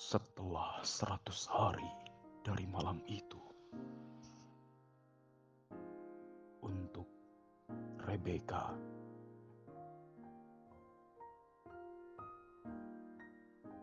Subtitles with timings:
[0.00, 1.92] Setelah seratus hari
[2.40, 3.36] dari malam itu,
[6.64, 7.04] untuk
[8.08, 8.72] Rebecca,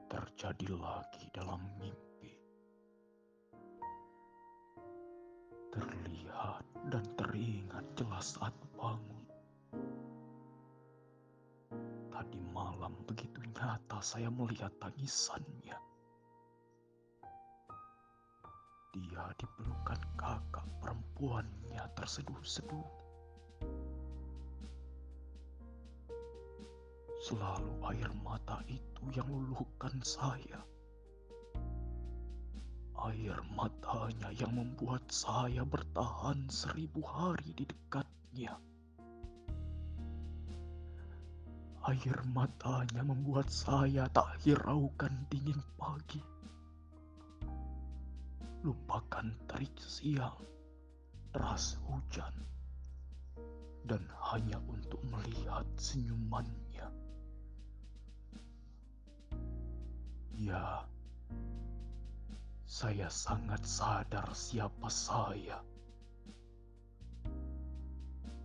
[0.10, 2.34] terjadi lagi dalam mimpi.
[5.70, 9.22] Terlihat dan teringat jelas saat bangun.
[12.10, 15.78] Tadi malam begitu nyata saya melihat tangisannya.
[18.98, 22.90] Dia dipelukan kakak perempuannya terseduh-seduh.
[27.22, 30.66] Selalu air mata itu yang luluhkan saya.
[32.98, 38.58] Air matanya yang membuat saya bertahan seribu hari di dekatnya.
[41.86, 46.26] Air matanya membuat saya tak hiraukan dingin pagi.
[48.68, 50.44] Lupakan terik siang,
[51.32, 52.36] deras hujan,
[53.88, 56.84] dan hanya untuk melihat senyumannya.
[60.36, 60.84] Ya,
[62.68, 65.64] saya sangat sadar siapa saya.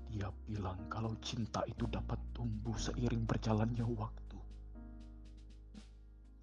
[0.07, 4.39] Dia bilang kalau cinta itu dapat tumbuh seiring berjalannya waktu.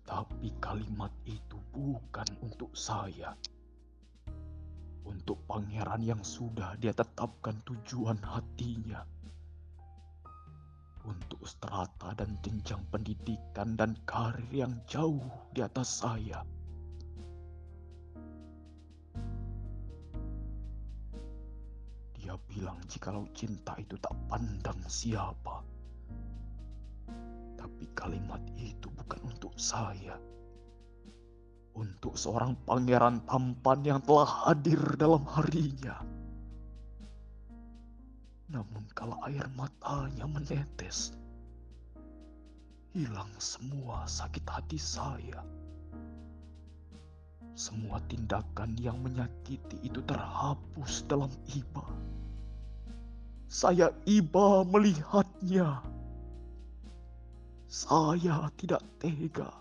[0.03, 3.39] Tapi kalimat itu bukan untuk saya.
[5.09, 9.02] Untuk pangeran yang sudah dia tetapkan tujuan hatinya.
[11.02, 16.45] Untuk strata dan jenjang pendidikan dan karir yang jauh di atas saya.
[22.13, 25.65] Dia bilang jikalau cinta itu tak pandang siapa.
[27.57, 30.13] Tapi kalimat itu bukan untuk saya.
[31.73, 36.02] Untuk seorang pangeran tampan yang telah hadir dalam harinya.
[38.49, 41.13] Namun kalau air matanya menetes,
[42.97, 45.45] hilang semua sakit hati saya.
[47.53, 51.85] Semua tindakan yang menyakiti itu terhapus dalam iba.
[53.45, 55.83] Saya iba melihatnya.
[57.69, 59.53] Saya tidak tega.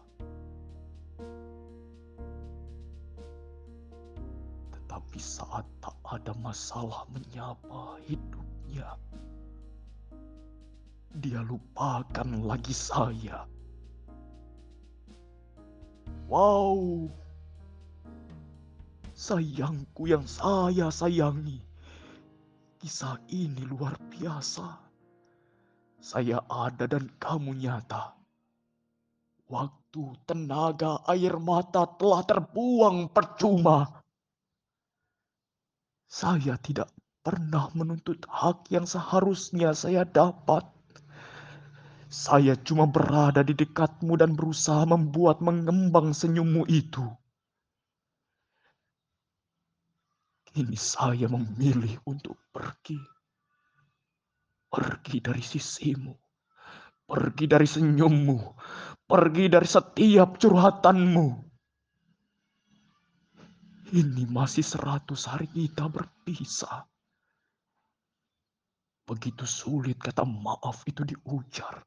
[4.89, 8.97] Tetapi saat tak ada masalah menyapa hidupnya,
[11.13, 13.45] dia lupakan lagi saya.
[16.25, 17.05] Wow,
[19.13, 21.61] sayangku yang saya sayangi.
[22.81, 24.73] Kisah ini luar biasa.
[26.01, 28.17] Saya ada dan kamu nyata.
[29.53, 33.98] Waktu, tenaga, air mata telah terbuang percuma.
[36.09, 36.89] Saya tidak
[37.21, 40.65] pernah menuntut hak yang seharusnya saya dapat.
[42.09, 47.05] Saya cuma berada di dekatmu dan berusaha membuat mengembang senyummu itu.
[50.49, 52.97] Kini saya memilih untuk pergi.
[54.73, 56.17] Pergi dari sisimu.
[57.05, 58.39] Pergi dari senyummu.
[59.05, 61.48] Pergi dari setiap curhatanmu.
[63.89, 66.85] Ini masih seratus hari kita berpisah.
[69.09, 71.81] Begitu sulit kata maaf itu diujar.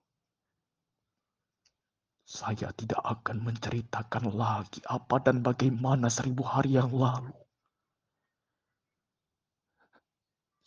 [2.25, 7.35] Saya tidak akan menceritakan lagi apa dan bagaimana seribu hari yang lalu.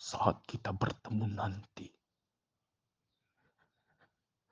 [0.05, 1.89] saat kita bertemu nanti.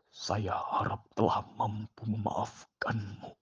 [0.09, 3.42] Saya harap telah mampu memaafkanmu.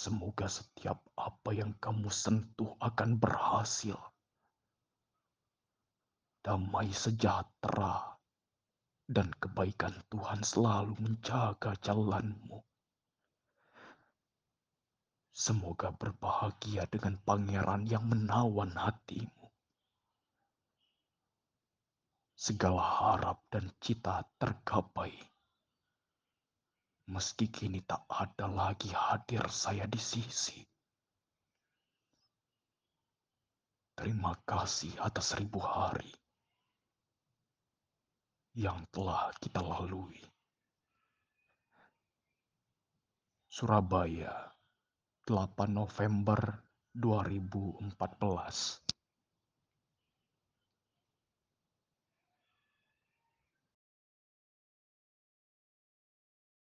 [0.00, 4.00] Semoga setiap apa yang kamu sentuh akan berhasil.
[6.40, 8.16] Damai sejahtera
[9.04, 12.64] dan kebaikan Tuhan selalu menjaga jalanmu.
[15.36, 19.52] Semoga berbahagia dengan pangeran yang menawan hatimu.
[22.40, 25.29] Segala harap dan cita tergapai.
[27.10, 30.62] Meski kini tak ada lagi hadir saya di sisi.
[33.98, 36.06] Terima kasih atas seribu hari
[38.54, 40.22] yang telah kita lalui.
[43.50, 44.54] Surabaya,
[45.26, 46.62] 8 November
[46.94, 48.89] 2014